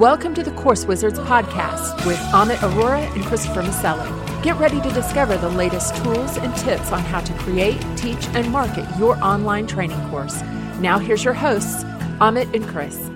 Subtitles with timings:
[0.00, 4.42] Welcome to the Course Wizards podcast with Amit Aurora and Christopher Maselli.
[4.42, 8.50] Get ready to discover the latest tools and tips on how to create, teach, and
[8.50, 10.40] market your online training course.
[10.78, 11.84] Now, here's your hosts,
[12.18, 13.10] Amit and Chris.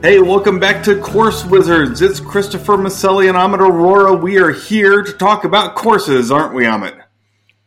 [0.00, 2.00] Hey, welcome back to Course Wizards.
[2.00, 4.14] It's Christopher Maselli and Amit Aurora.
[4.14, 6.98] We are here to talk about courses, aren't we, Amit?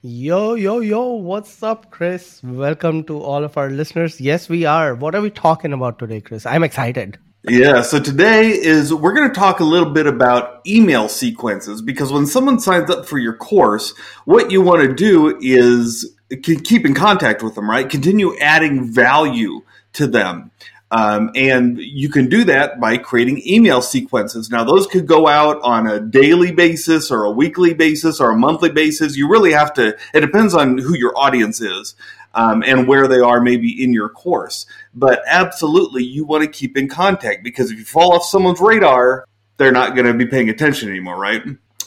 [0.01, 2.41] Yo, yo, yo, what's up, Chris?
[2.43, 4.19] Welcome to all of our listeners.
[4.19, 4.96] Yes, we are.
[4.96, 6.47] What are we talking about today, Chris?
[6.47, 7.19] I'm excited.
[7.48, 12.12] Yeah, so today is we're going to talk a little bit about email sequences because
[12.12, 13.93] when someone signs up for your course,
[14.25, 17.89] what you want to do is keep in contact with them, right?
[17.89, 19.62] Continue adding value
[19.93, 20.52] to them.
[20.92, 24.50] Um, and you can do that by creating email sequences.
[24.50, 28.37] Now, those could go out on a daily basis or a weekly basis or a
[28.37, 29.15] monthly basis.
[29.15, 31.96] You really have to, it depends on who your audience is
[32.33, 34.66] um, and where they are maybe in your course.
[34.94, 39.26] But absolutely, you want to keep in contact because if you fall off someone's radar,
[39.58, 41.44] they're not going to be paying attention anymore, right?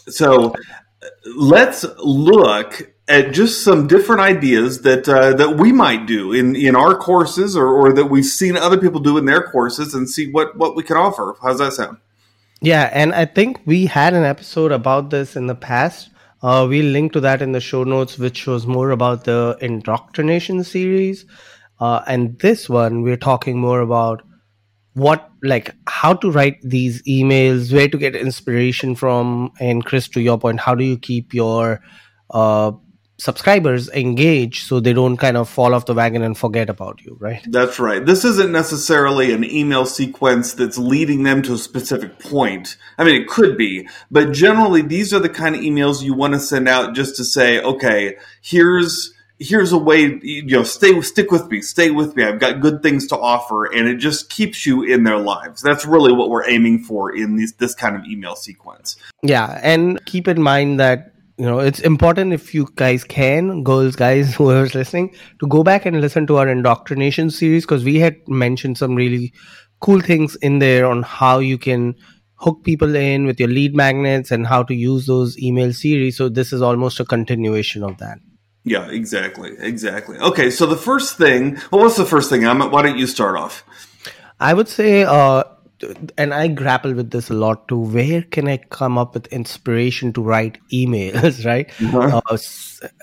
[0.08, 0.54] So
[1.36, 6.76] let's look at just some different ideas that uh, that we might do in, in
[6.76, 10.30] our courses or, or that we've seen other people do in their courses and see
[10.30, 11.34] what, what we can offer.
[11.42, 11.98] How's that sound?
[12.60, 16.10] Yeah, and I think we had an episode about this in the past
[16.42, 20.64] uh, we'll link to that in the show notes, which was more about the indoctrination
[20.64, 21.24] series.
[21.80, 24.22] Uh, and this one, we're talking more about
[24.94, 29.52] what, like, how to write these emails, where to get inspiration from.
[29.58, 31.80] And Chris, to your point, how do you keep your
[32.30, 32.72] uh,
[33.22, 37.16] subscribers engage so they don't kind of fall off the wagon and forget about you,
[37.20, 37.40] right?
[37.48, 38.04] That's right.
[38.04, 42.76] This isn't necessarily an email sequence that's leading them to a specific point.
[42.98, 46.34] I mean, it could be, but generally, these are the kind of emails you want
[46.34, 51.32] to send out just to say, okay, here's here's a way you know stay stick
[51.32, 54.64] with me stay with me i've got good things to offer and it just keeps
[54.64, 58.04] you in their lives that's really what we're aiming for in this this kind of
[58.04, 61.11] email sequence yeah and keep in mind that
[61.42, 65.84] you know it's important if you guys can girls guys whoever's listening to go back
[65.84, 69.32] and listen to our indoctrination series because we had mentioned some really
[69.80, 71.96] cool things in there on how you can
[72.36, 76.16] hook people in with your lead magnets and how to use those email series.
[76.16, 78.18] So this is almost a continuation of that.
[78.64, 80.18] Yeah exactly exactly.
[80.18, 82.70] Okay so the first thing well what's the first thing Amit?
[82.70, 83.64] why don't you start off?
[84.38, 85.42] I would say uh
[86.16, 87.78] and I grapple with this a lot too.
[87.78, 91.70] Where can I come up with inspiration to write emails, right?
[91.80, 92.20] Uh-huh.
[92.28, 92.38] Uh,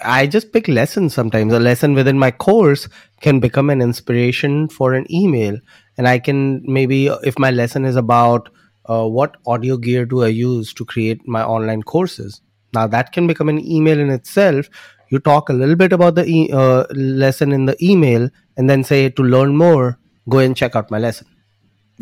[0.03, 1.53] I just pick lessons sometimes.
[1.53, 2.87] A lesson within my course
[3.21, 5.57] can become an inspiration for an email.
[5.97, 8.49] And I can maybe, if my lesson is about
[8.85, 12.41] uh, what audio gear do I use to create my online courses,
[12.73, 14.67] now that can become an email in itself.
[15.09, 18.83] You talk a little bit about the e- uh, lesson in the email and then
[18.83, 19.97] say to learn more,
[20.29, 21.27] go and check out my lesson.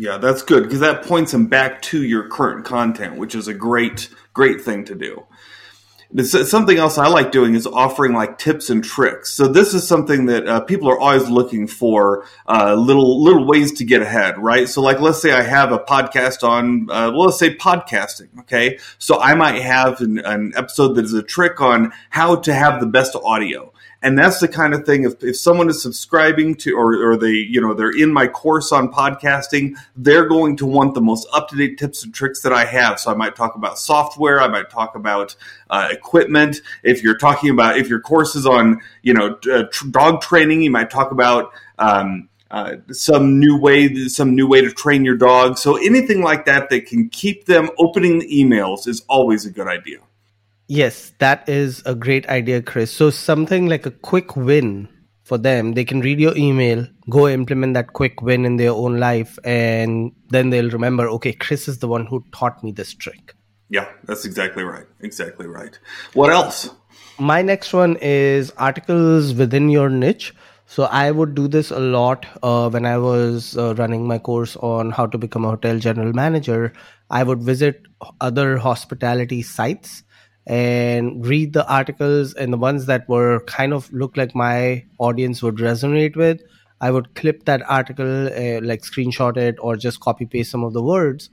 [0.00, 3.54] Yeah, that's good because that points them back to your current content, which is a
[3.54, 5.26] great, great thing to do.
[6.24, 9.30] Something else I like doing is offering like tips and tricks.
[9.30, 13.72] So this is something that uh, people are always looking for uh, little little ways
[13.72, 14.66] to get ahead, right?
[14.68, 18.28] So like let's say I have a podcast on, uh, well, let's say podcasting.
[18.40, 22.54] Okay, so I might have an, an episode that is a trick on how to
[22.54, 23.72] have the best audio
[24.02, 27.32] and that's the kind of thing if, if someone is subscribing to or, or they
[27.32, 31.78] you know they're in my course on podcasting they're going to want the most up-to-date
[31.78, 34.94] tips and tricks that i have so i might talk about software i might talk
[34.94, 35.34] about
[35.70, 39.88] uh, equipment if you're talking about if your course is on you know uh, tr-
[39.88, 44.70] dog training you might talk about um, uh, some new way, some new way to
[44.72, 45.58] train your dog.
[45.58, 49.68] So anything like that that can keep them opening the emails is always a good
[49.68, 49.98] idea.
[50.68, 52.92] Yes, that is a great idea, Chris.
[52.92, 54.88] So something like a quick win
[55.24, 55.72] for them.
[55.72, 60.12] They can read your email, go implement that quick win in their own life, and
[60.28, 63.34] then they'll remember, okay, Chris is the one who taught me this trick.
[63.70, 64.86] Yeah, that's exactly right.
[65.00, 65.78] Exactly right.
[66.12, 66.70] What else?
[67.18, 70.34] My next one is articles within your niche.
[70.66, 74.54] So I would do this a lot uh, when I was uh, running my course
[74.56, 76.74] on how to become a hotel general manager.
[77.08, 77.82] I would visit
[78.20, 80.02] other hospitality sites
[80.48, 85.42] and read the articles and the ones that were kind of look like my audience
[85.42, 86.40] would resonate with
[86.80, 90.72] i would clip that article uh, like screenshot it or just copy paste some of
[90.72, 91.30] the words.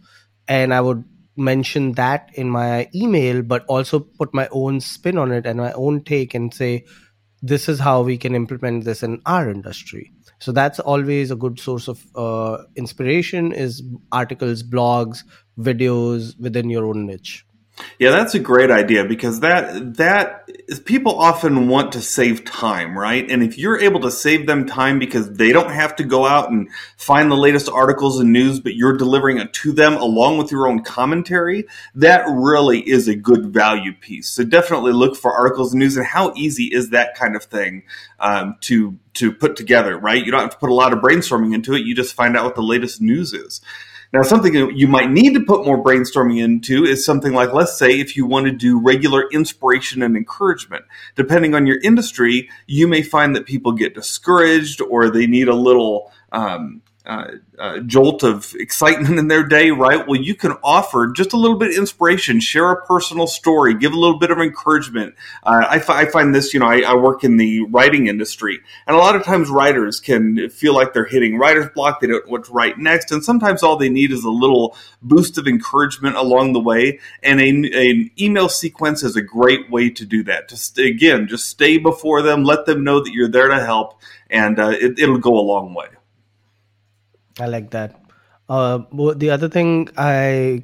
[0.47, 1.03] And i would
[1.37, 5.71] mention that in my email but also put my own spin on it and my
[5.73, 6.85] own take and say
[7.41, 10.11] this is how we can implement this in our industry.
[10.39, 15.23] So that's always a good source of uh, inspiration is articles blogs
[15.59, 17.45] videos within your own niche
[17.99, 20.49] Yeah, that's a great idea because that that
[20.85, 23.29] people often want to save time, right?
[23.29, 26.49] And if you're able to save them time because they don't have to go out
[26.51, 30.51] and find the latest articles and news, but you're delivering it to them along with
[30.51, 34.29] your own commentary, that really is a good value piece.
[34.29, 35.97] So definitely look for articles and news.
[35.97, 37.83] And how easy is that kind of thing
[38.19, 40.25] um, to to put together, right?
[40.25, 41.85] You don't have to put a lot of brainstorming into it.
[41.85, 43.61] You just find out what the latest news is.
[44.13, 47.99] Now, something you might need to put more brainstorming into is something like, let's say,
[47.99, 50.85] if you want to do regular inspiration and encouragement.
[51.15, 55.55] Depending on your industry, you may find that people get discouraged or they need a
[55.55, 57.27] little um, uh,
[57.59, 60.07] uh, jolt of excitement in their day, right?
[60.07, 63.93] Well, you can offer just a little bit of inspiration, share a personal story, give
[63.93, 65.15] a little bit of encouragement.
[65.43, 68.59] Uh, I, f- I find this, you know, I, I, work in the writing industry,
[68.87, 72.01] and a lot of times writers can feel like they're hitting writer's block.
[72.01, 74.75] They don't know what to write next, and sometimes all they need is a little
[75.01, 76.99] boost of encouragement along the way.
[77.21, 80.49] And a, an email sequence is a great way to do that.
[80.49, 84.59] Just again, just stay before them, let them know that you're there to help, and
[84.59, 85.87] uh, it, it'll go a long way.
[87.39, 87.99] I like that.
[88.47, 88.79] Uh,
[89.15, 90.63] the other thing I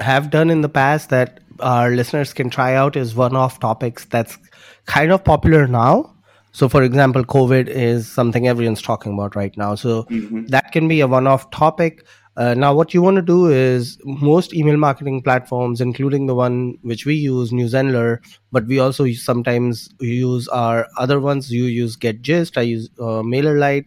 [0.00, 4.38] have done in the past that our listeners can try out is one-off topics that's
[4.86, 6.14] kind of popular now.
[6.52, 9.76] So, for example, COVID is something everyone's talking about right now.
[9.76, 10.46] So mm-hmm.
[10.46, 12.04] that can be a one-off topic.
[12.36, 16.76] Uh, now, what you want to do is most email marketing platforms, including the one
[16.82, 18.18] which we use, Newsendler,
[18.50, 21.52] but we also sometimes use our other ones.
[21.52, 23.86] You use GetJist, I use uh, MailerLite,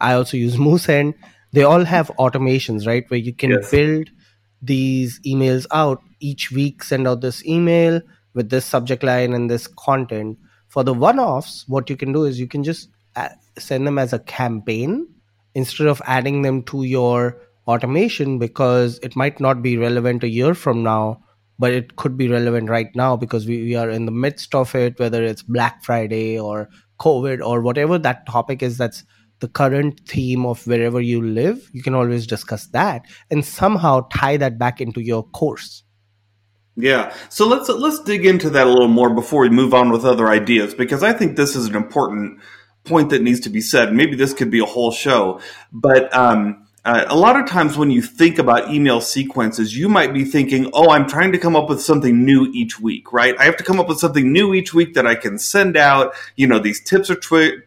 [0.00, 1.14] I also use Moosend
[1.52, 3.04] they all have automations, right?
[3.08, 3.70] Where you can yes.
[3.70, 4.08] build
[4.60, 8.00] these emails out each week, send out this email
[8.34, 10.38] with this subject line and this content.
[10.68, 12.88] For the one offs, what you can do is you can just
[13.58, 15.06] send them as a campaign
[15.54, 20.54] instead of adding them to your automation because it might not be relevant a year
[20.54, 21.22] from now
[21.58, 24.74] but it could be relevant right now because we, we are in the midst of
[24.74, 26.68] it whether it's black friday or
[26.98, 29.04] covid or whatever that topic is that's
[29.42, 34.36] the current theme of wherever you live, you can always discuss that and somehow tie
[34.36, 35.82] that back into your course.
[36.76, 37.12] Yeah.
[37.28, 40.28] So let's let's dig into that a little more before we move on with other
[40.28, 42.40] ideas because I think this is an important
[42.84, 43.92] point that needs to be said.
[43.92, 45.40] Maybe this could be a whole show,
[45.72, 50.14] but um, uh, a lot of times when you think about email sequences, you might
[50.14, 53.34] be thinking, "Oh, I'm trying to come up with something new each week, right?
[53.38, 56.14] I have to come up with something new each week that I can send out.
[56.36, 57.58] You know, these tips or twi-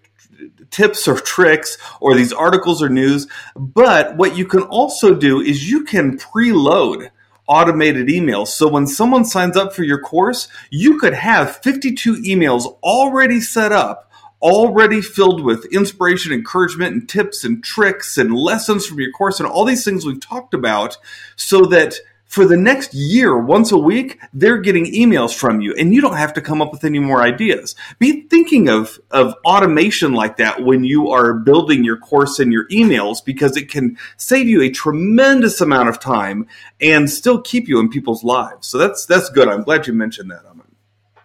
[0.71, 3.27] tips or tricks or these articles or news.
[3.55, 7.09] But what you can also do is you can preload
[7.47, 8.47] automated emails.
[8.47, 13.71] So when someone signs up for your course, you could have 52 emails already set
[13.71, 19.39] up, already filled with inspiration, encouragement, and tips and tricks and lessons from your course
[19.39, 20.97] and all these things we've talked about
[21.35, 21.95] so that
[22.25, 26.17] for the next year, once a week, they're getting emails from you and you don't
[26.17, 27.75] have to come up with any more ideas.
[27.99, 32.67] Be thinking of, of automation like that when you are building your course and your
[32.69, 36.47] emails because it can save you a tremendous amount of time
[36.81, 38.67] and still keep you in people's lives.
[38.67, 39.47] So that's, that's good.
[39.47, 40.43] I'm glad you mentioned that.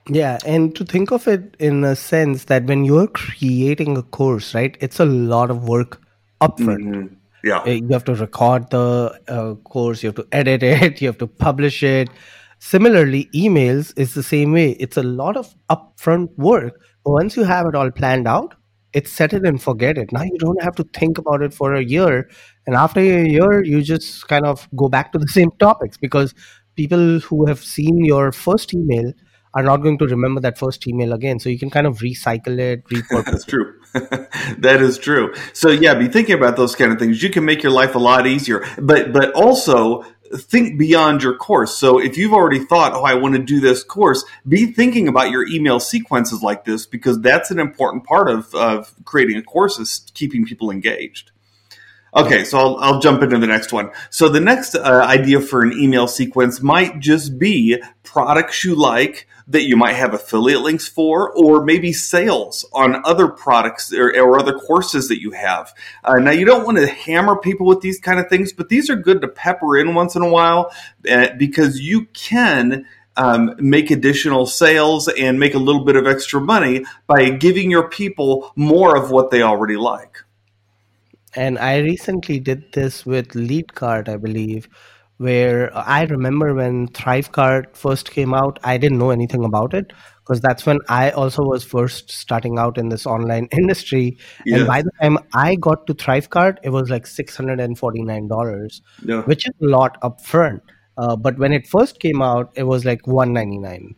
[0.08, 4.54] Yeah, and to think of it in a sense that when you're creating a course,
[4.54, 6.00] right, it's a lot of work
[6.40, 6.82] upfront.
[6.82, 7.14] Mm-hmm
[7.44, 7.60] yeah.
[7.60, 11.18] Uh, you have to record the uh, course you have to edit it you have
[11.18, 12.08] to publish it.
[12.58, 14.72] Similarly emails is the same way.
[14.72, 16.78] It's a lot of upfront work.
[17.06, 18.54] Once you have it all planned out
[18.92, 20.12] it's set it and forget it.
[20.12, 22.28] Now you don't have to think about it for a year.
[22.66, 26.34] And after a year you just kind of go back to the same topics because
[26.76, 29.12] people who have seen your first email
[29.54, 31.40] are not going to remember that first email again.
[31.40, 33.24] So you can kind of recycle it, repurpose.
[33.24, 33.74] That's true.
[34.58, 35.34] that is true.
[35.52, 37.22] So yeah, be thinking about those kind of things.
[37.22, 40.04] You can make your life a lot easier, but but also
[40.36, 41.76] think beyond your course.
[41.76, 45.30] So if you've already thought, oh, I want to do this course, be thinking about
[45.30, 49.78] your email sequences like this because that's an important part of, of creating a course
[49.78, 51.32] is keeping people engaged.
[52.14, 53.90] Okay, so I'll, I'll jump into the next one.
[54.10, 59.28] So the next uh, idea for an email sequence might just be products you like
[59.50, 64.38] that you might have affiliate links for, or maybe sales on other products or, or
[64.38, 65.74] other courses that you have.
[66.04, 68.88] Uh, now, you don't want to hammer people with these kind of things, but these
[68.88, 70.72] are good to pepper in once in a while
[71.10, 72.86] uh, because you can.
[73.16, 77.88] Um, make additional sales and make a little bit of extra money by giving your
[77.88, 80.18] people more of what they already like.
[81.34, 84.68] And I recently did this with Leadcart, I believe,
[85.20, 90.40] where I remember when Thrivecart first came out, I didn't know anything about it because
[90.40, 94.16] that's when I also was first starting out in this online industry.
[94.46, 94.60] Yes.
[94.60, 99.20] And by the time I got to Thrivecart, it was like $649, yeah.
[99.24, 100.62] which is a lot upfront.
[100.96, 103.94] Uh, but when it first came out, it was like 199.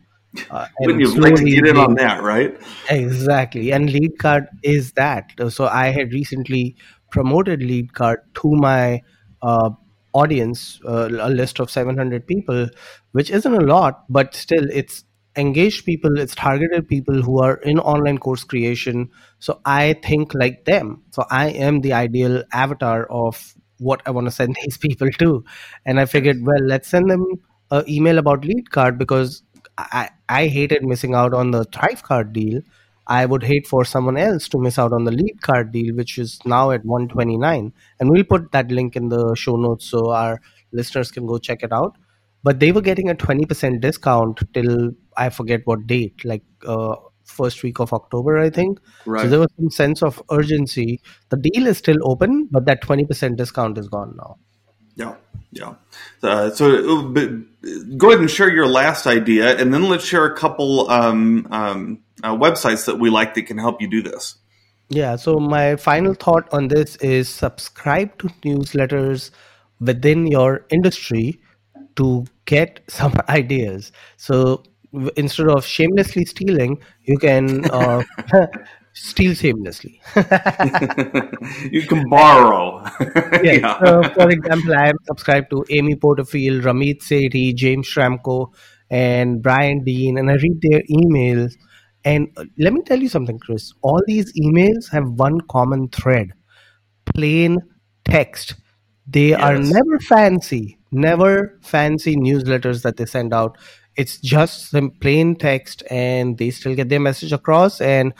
[0.51, 2.53] Uh, Wouldn't you like to get in on that, right?
[2.89, 3.71] Exactly.
[3.71, 5.31] And Leadcart is that.
[5.47, 6.75] So I had recently
[7.11, 8.99] promoted Leadcart to my
[9.41, 9.69] uh,
[10.13, 12.69] audience, uh, a list of 700 people,
[13.11, 15.03] which isn't a lot, but still it's
[15.35, 19.09] engaged people, it's targeted people who are in online course creation.
[19.39, 21.01] So I think like them.
[21.11, 25.43] So I am the ideal avatar of what I want to send these people to.
[25.85, 27.25] And I figured, well, let's send them
[27.71, 29.43] an email about Leadcart because
[29.77, 32.61] I, I hated missing out on the Thrivecart deal.
[33.07, 36.39] I would hate for someone else to miss out on the Leadcart deal, which is
[36.45, 37.73] now at 129.
[37.99, 40.41] And we'll put that link in the show notes so our
[40.71, 41.97] listeners can go check it out.
[42.43, 46.95] But they were getting a 20% discount till I forget what date, like uh,
[47.25, 48.79] first week of October, I think.
[49.05, 49.23] Right.
[49.23, 51.01] So there was some sense of urgency.
[51.29, 54.37] The deal is still open, but that 20% discount is gone now.
[54.95, 55.15] Yeah,
[55.51, 55.75] yeah.
[56.21, 57.01] Uh, so
[57.97, 61.99] go ahead and share your last idea, and then let's share a couple um, um,
[62.23, 64.35] uh, websites that we like that can help you do this.
[64.89, 65.15] Yeah.
[65.15, 69.31] So my final thought on this is subscribe to newsletters
[69.79, 71.39] within your industry
[71.95, 73.91] to get some ideas.
[74.17, 74.63] So
[75.15, 78.03] instead of shamelessly stealing, you can uh,
[78.93, 79.99] steal shamelessly.
[81.71, 82.83] you can borrow.
[83.43, 83.59] yes.
[83.61, 83.79] Yeah.
[83.83, 88.53] So for example, I am subscribed to Amy Porterfield, Ramit Sethi, James Schramko,
[88.89, 91.55] and Brian Dean, and I read their emails.
[92.05, 93.73] And uh, let me tell you something, Chris.
[93.81, 96.33] All these emails have one common thread
[97.13, 97.59] plain
[98.05, 98.55] text.
[99.07, 99.41] They yes.
[99.41, 103.57] are never fancy, never fancy newsletters that they send out.
[103.95, 107.81] It's just some plain text, and they still get their message across.
[107.81, 108.13] And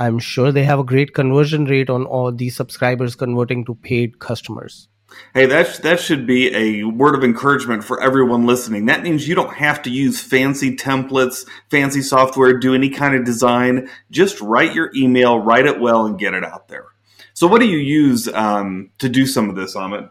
[0.00, 4.18] I'm sure they have a great conversion rate on all these subscribers converting to paid
[4.18, 4.88] customers.
[5.34, 8.86] Hey, that that should be a word of encouragement for everyone listening.
[8.86, 13.24] That means you don't have to use fancy templates, fancy software, do any kind of
[13.24, 13.90] design.
[14.10, 16.86] Just write your email, write it well, and get it out there.
[17.34, 20.08] So, what do you use um, to do some of this, Amit?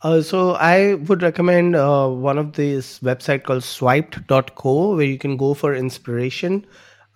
[0.00, 5.36] Uh, so I would recommend uh, one of these website called swiped.co where you can
[5.36, 6.66] go for inspiration.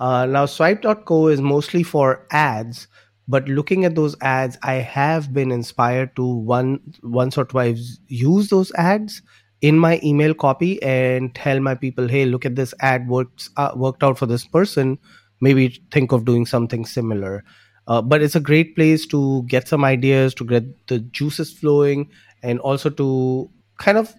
[0.01, 2.87] Uh, now, swipe.co is mostly for ads,
[3.27, 8.49] but looking at those ads, I have been inspired to one once or twice use
[8.49, 9.23] those ads
[9.61, 13.73] in my email copy and tell my people, "Hey, look at this ad works uh,
[13.75, 14.99] worked out for this person.
[15.41, 17.45] Maybe think of doing something similar."
[17.89, 22.09] Uh, but it's a great place to get some ideas, to get the juices flowing,
[22.43, 24.15] and also to kind of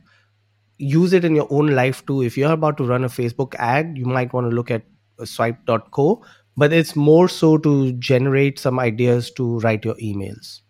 [0.78, 2.22] use it in your own life too.
[2.22, 4.84] If you're about to run a Facebook ad, you might want to look at
[5.26, 6.24] swipe.co,
[6.58, 10.62] but it's more so to generate some ideas to write your emails.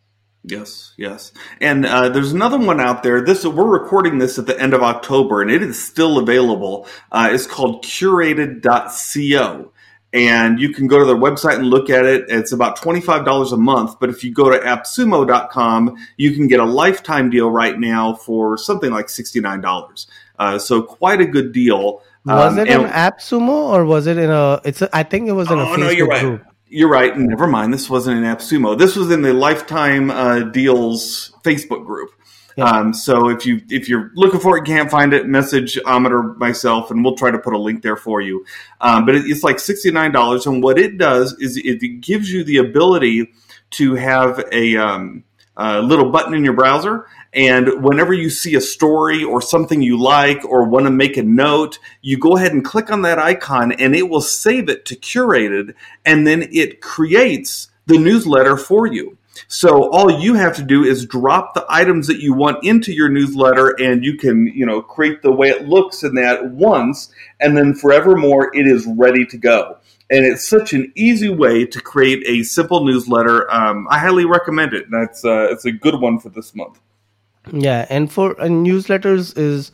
[0.44, 1.34] Yes, yes.
[1.60, 3.22] And uh, there's another one out there.
[3.22, 6.88] This we're recording this at the end of October, and it is still available.
[7.12, 9.72] Uh, it's called curated.co.
[10.12, 12.26] And you can go to their website and look at it.
[12.30, 14.00] It's about $25 a month.
[14.00, 18.58] But if you go to appsumo.com, you can get a lifetime deal right now for
[18.58, 20.08] something like $69.
[20.40, 22.02] Uh, so quite a good deal.
[22.26, 24.62] Was um, it an AppSumo or was it in a?
[24.66, 24.82] It's.
[24.82, 26.22] A, I think it was in a oh, Facebook no, you're right.
[26.22, 26.46] group.
[26.68, 27.18] You're right.
[27.18, 27.74] Never mind.
[27.74, 28.78] This wasn't an AppSumo.
[28.78, 32.12] This was in the Lifetime uh, Deals Facebook group.
[32.58, 32.66] Yeah.
[32.66, 36.36] Um, so if you if you're looking for it, can't find it, message Amit or
[36.36, 38.46] myself, and we'll try to put a link there for you.
[38.82, 42.32] Um, but it, it's like sixty nine dollars, and what it does is it gives
[42.32, 43.32] you the ability
[43.72, 45.24] to have a, um,
[45.60, 50.00] a little button in your browser and whenever you see a story or something you
[50.02, 53.72] like or want to make a note, you go ahead and click on that icon
[53.74, 55.76] and it will save it to curated
[56.06, 59.18] and then it creates the newsletter for you.
[59.48, 63.10] So all you have to do is drop the items that you want into your
[63.10, 67.56] newsletter and you can, you know, create the way it looks in that once and
[67.56, 69.78] then forevermore it is ready to go.
[70.12, 73.52] And it's such an easy way to create a simple newsletter.
[73.52, 74.86] Um, I highly recommend it.
[74.90, 76.80] That's uh, it's a good one for this month.
[77.52, 79.72] Yeah, and for uh, newsletters is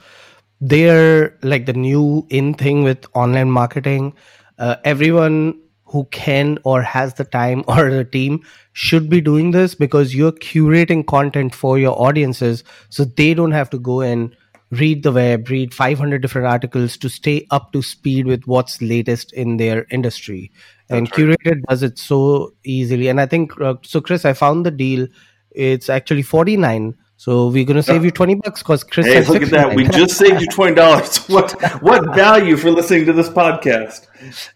[0.61, 4.13] they're like the new in thing with online marketing.
[4.57, 9.75] Uh, everyone who can or has the time or the team should be doing this
[9.75, 14.35] because you're curating content for your audiences so they don't have to go and
[14.71, 19.31] read the web read 500 different articles to stay up to speed with what's latest
[19.33, 20.51] in their industry
[20.87, 21.37] That's and right.
[21.37, 25.07] curated does it so easily and i think uh, so chris i found the deal
[25.51, 29.05] it's actually 49 so we're gonna save you twenty bucks because Chris.
[29.05, 29.73] Hey, look at that!
[29.73, 31.17] We just saved you twenty dollars.
[31.29, 34.07] What what value for listening to this podcast?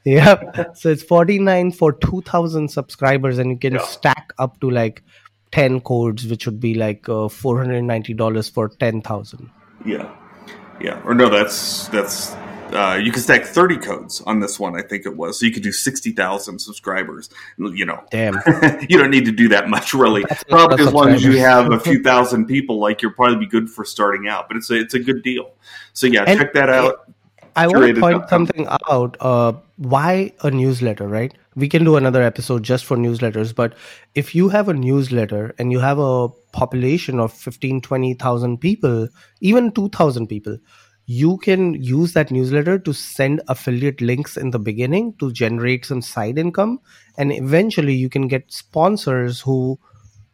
[0.04, 0.74] Yeah.
[0.74, 3.84] So it's forty nine for two thousand subscribers, and you can yeah.
[3.84, 5.02] stack up to like
[5.54, 9.50] ten codes, which would be like uh, four hundred ninety dollars for ten thousand.
[9.86, 10.16] Yeah.
[10.82, 12.32] Yeah, or no, that's that's
[12.74, 15.40] uh, you can stack 30 codes on this one, I think it was.
[15.40, 17.30] So you could do 60,000 subscribers.
[17.58, 18.36] You know, damn,
[18.90, 20.24] you don't need to do that much really.
[20.28, 23.48] That's probably as long as you have a few thousand people, like you'll probably be
[23.48, 24.48] good for starting out.
[24.48, 25.52] But it's a it's a good deal.
[25.94, 27.12] So yeah, and check that out.
[27.56, 29.18] I want to point something out.
[29.20, 31.34] Uh, why a newsletter, right?
[31.60, 33.54] We can do another episode just for newsletters.
[33.54, 33.76] But
[34.16, 39.10] if you have a newsletter and you have a population of 15, 20,000 people,
[39.42, 40.58] even 2,000 people,
[41.06, 46.02] you can use that newsletter to send affiliate links in the beginning to generate some
[46.02, 46.80] side income.
[47.18, 49.80] And eventually you can get sponsors who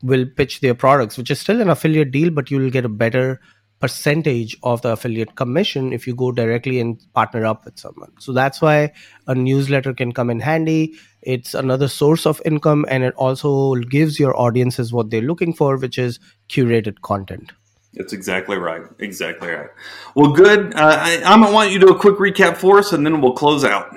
[0.03, 2.89] will pitch their products, which is still an affiliate deal, but you will get a
[2.89, 3.39] better
[3.79, 8.12] percentage of the affiliate commission if you go directly and partner up with someone.
[8.20, 8.94] So that's why
[9.27, 10.96] a newsletter can come in handy.
[11.25, 15.77] It's another source of income and it also gives your audiences what they're looking for,
[15.77, 17.51] which is curated content.
[17.94, 18.84] That's exactly right.
[19.00, 19.70] Exactly right.
[20.15, 20.75] Well, good.
[20.75, 23.05] Uh, I, I'm going to want you to do a quick recap for us and
[23.05, 23.96] then we'll close out.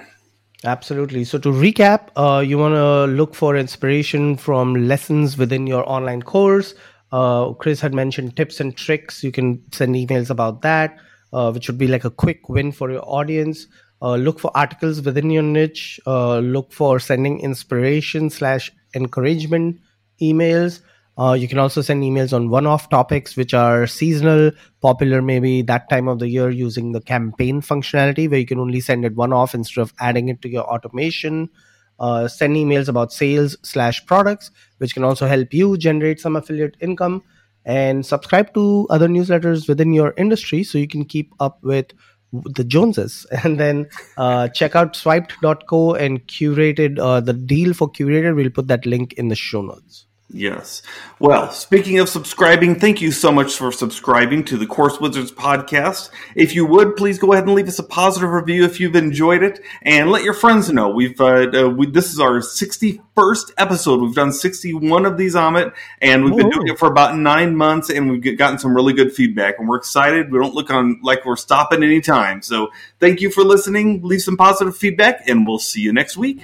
[0.65, 1.25] Absolutely.
[1.25, 6.23] So, to recap, uh, you want to look for inspiration from lessons within your online
[6.23, 6.75] course
[7.13, 9.25] uh, Chris had mentioned tips and tricks.
[9.25, 10.99] You can send emails about that,
[11.33, 13.67] uh, which would be like a quick win for your audience.
[14.01, 16.01] Uh, look for articles within your niche.
[16.07, 19.81] Uh, look for sending inspiration slash encouragement
[20.21, 20.81] emails.
[21.17, 25.91] Uh, you can also send emails on one-off topics which are seasonal, popular maybe that
[25.91, 29.53] time of the year using the campaign functionality where you can only send it one-off
[29.53, 31.51] instead of adding it to your automation
[31.99, 36.77] uh, send emails about sales slash products, which can also help you generate some affiliate
[36.81, 37.23] income.
[37.65, 41.93] And subscribe to other newsletters within your industry so you can keep up with
[42.33, 43.27] the Joneses.
[43.45, 48.37] And then uh, check out swiped.co and curated uh, the deal for curated.
[48.37, 50.07] We'll put that link in the show notes.
[50.31, 50.83] Yes.
[51.21, 56.11] Well, speaking of subscribing, thank you so much for subscribing to the Course Wizards podcast.
[56.35, 59.43] If you would, please go ahead and leave us a positive review if you've enjoyed
[59.43, 60.91] it, and let your friends know.
[60.91, 64.03] We've uh, uh, we, this is our 61st episode.
[64.03, 67.89] We've done 61 of these, Amit, and we've been doing it for about nine months,
[67.89, 70.31] and we've gotten some really good feedback, and we're excited.
[70.31, 72.43] We don't look on like we're stopping any time.
[72.43, 72.69] So,
[73.01, 74.03] thank you for listening.
[74.03, 76.43] Leave some positive feedback, and we'll see you next week.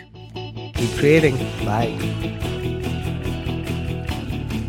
[0.75, 1.37] Keep creating.
[1.66, 2.53] Bye.